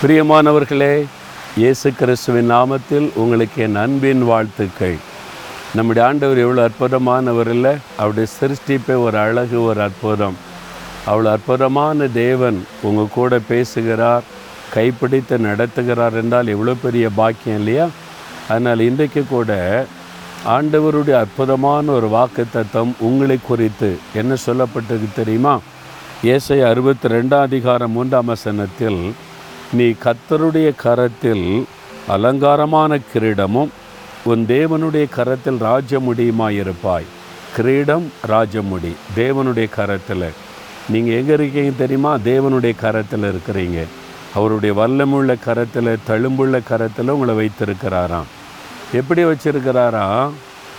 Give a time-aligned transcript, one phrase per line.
[0.00, 1.04] பிரியமானவர்களே
[1.60, 4.94] இயேசு கிறிஸ்துவின் நாமத்தில் உங்களுக்கு என் அன்பின் வாழ்த்துக்கள்.
[5.76, 7.72] நம்முடைய ஆண்டவர் எவ்வளோ அற்புதமானவர் இல்லை?
[7.96, 10.36] அவருடைய சிருஷ்டிப்பை ஒரு அழகு ஒரு அற்புதம்.
[11.10, 14.24] அவ்வளோ அற்புதமான தேவன் உங்கள் கூட பேசுகிறார்
[14.74, 17.88] கைப்பிடித்து நடத்துகிறார் என்றால் எவ்வளோ பெரிய பாக்கியம் இல்லையா?
[18.48, 19.52] அதனால் இன்றைக்கு கூட
[20.56, 25.56] ஆண்டவருடைய அற்புதமான ஒரு வாக்கு தத்தம் உங்களை குறித்து என்ன சொல்லப்பட்டது தெரியுமா?
[26.34, 29.02] ஏசை அறுபத்தி ரெண்டாம் அதிகாரம் மூன்றாம் வசனத்தில்
[29.72, 31.64] நீ கத்தருடைய கரத்தில்
[32.08, 33.68] அலங்காரமான கிரீடமும்
[34.24, 37.04] உன் தேவனுடைய கரத்தில் ராஜமுடியுமாயிருப்பாய்
[37.56, 40.32] கிரீடம் ராஜமுடி தேவனுடைய கரத்தில்.
[40.88, 42.16] நீங்கள் எங்கே இருக்கீங்க தெரியுமா?
[42.16, 43.84] தேவனுடைய கரத்தில் இருக்கிறீங்க.
[44.34, 48.28] அவருடைய வல்லமுள்ள கரத்தில் தழும்புள்ள கரத்தில் உங்களை வைத்திருக்கிறாராம்.
[48.92, 50.30] எப்படி வச்சிருக்கிறாராம்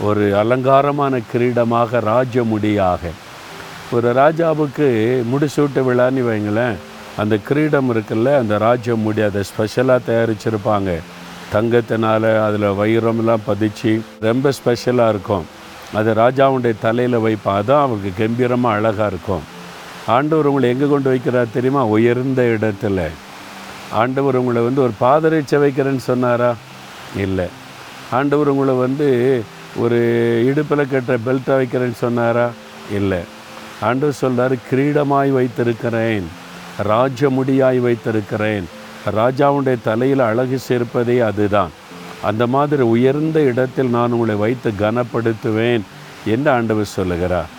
[0.02, 3.00] ஒரு அலங்காரமான கிரீடமாக ராஜமுடியாக
[3.92, 4.88] ஒரு ராஜாவுக்கு
[5.32, 6.76] முடிசூட்டு விழான்னு வைங்களேன்.
[7.22, 10.92] அந்த கிரீடம் இருக்குல்ல அந்த ராஜ்யம் முடி அதை ஸ்பெஷலாக தயாரிச்சிருப்பாங்க.
[11.54, 15.46] தங்கத்தினால் அதில் வைரம்லாம் பதிச்சு ரொம்ப ஸ்பெஷலாக இருக்கும்.
[15.94, 19.46] அது ராஜாவுடைய தலையில் வைப்பான் அதான் அவருக்கு கம்பீரமாக அழகாக இருக்கும்.
[20.08, 21.86] ஆண்டவர் உங்களை எங்கே கொண்டு வைக்கிறார் தெரியுமா?
[21.86, 23.00] உயர்ந்த இடத்துல.
[23.92, 26.52] ஆண்டவர் உங்களை வந்து ஒரு பாதரட்சை வைக்கிறேன்னு சொன்னாரா?
[27.16, 27.48] இல்லை.
[28.12, 29.08] ஆண்டவர் உங்களை வந்து
[29.76, 30.00] ஒரு
[30.46, 32.50] இடுப்பில் கட்டுற பெல்ட்டை வைக்கிறேன்னு சொன்னாரா?
[32.92, 33.22] இல்லை.
[33.82, 36.28] ஆண்டவர் சொல்கிறார் கிரீடமாய் வைத்திருக்கிறேன்.
[36.84, 38.66] ராஜமுடியாய் வைத்திருக்கிறேன்.
[39.16, 41.70] ராஜாவுடைய தலையில் அழகு சேர்ப்பதே அதுதான்.
[42.22, 45.82] அந்த மாதிரி உயர்ந்த இடத்தில் நான் உங்களை வைத்து கனப்படுத்துவேன்
[46.26, 47.50] என்று ஆண்டவர் சொல்லுகிறார்.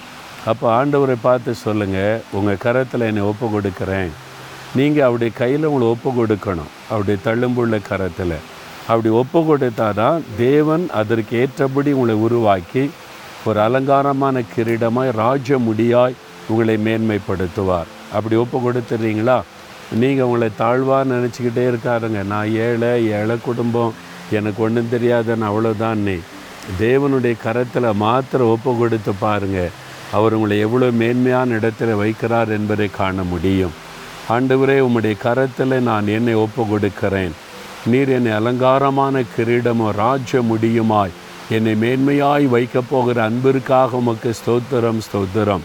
[0.46, 4.08] அப்போ ஆண்டவரை பார்த்து சொல்லுங்கள் உங்கள் கரத்தில் என்னை ஒப்பு கொடுக்குறேன்.
[4.74, 6.72] நீங்கள் அவருடைய கையில் உங்களை ஒப்பு கொடுக்கணும்.
[6.90, 8.38] அவருடைய தள்ளும்புள்ள கரத்தில்.
[8.88, 12.90] அப்படி ஒப்பு கொடுத்தாதான் தேவன் அதற்கு ஏற்றபடி உங்களை உருவாக்கி
[13.44, 16.14] ஒரு அலங்காரமான கிரீடமாய் ராஜ முடியாய்
[16.52, 17.90] உங்களை மேன்மைப்படுத்துவார்.
[18.16, 19.38] அப்படி ஒப்பு கொடுத்துறீங்களா
[20.00, 22.20] நீங்கள் உங்களை தாழ்வாக நினச்சிக்கிட்டே இருக்காருங்க.
[22.32, 23.94] நான் ஏழை ஏழை குடும்பம்.
[24.38, 26.16] எனக்கு ஒன்றும் தெரியாதுன்னு அவ்வளோதான் நீ.
[26.80, 29.72] தேவனுடைய கரத்தில் மாத்திரம் ஒப்பு கொடுத்து பாருங்கள்
[30.16, 33.74] அவர் உங்களை எவ்வளோ மேன்மையான இடத்துல வைக்கிறார் என்பதை காண முடியும்.
[34.34, 37.34] ஆண்டவரே உம்முடைய கரத்தில் நான் என்னை ஒப்பு கொடுக்கிறேன்
[37.90, 41.14] நீர் என்னை அலங்காரமான கிரீடமோ ராஜ முடியுமாய்.
[41.56, 45.64] என்னை மேன்மையாய் வைக்கப் போகிற அன்பிற்காக உமக்கு ஸ்தோத்திரம் ஸ்தோத்திரம்.